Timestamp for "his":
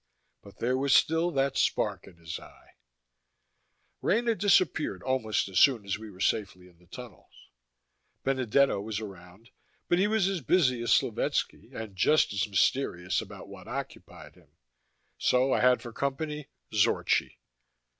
2.17-2.39